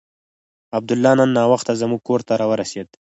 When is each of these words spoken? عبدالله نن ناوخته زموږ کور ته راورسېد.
عبدالله 0.77 1.11
نن 1.19 1.29
ناوخته 1.37 1.71
زموږ 1.81 2.01
کور 2.07 2.21
ته 2.27 2.33
راورسېد. 2.41 2.89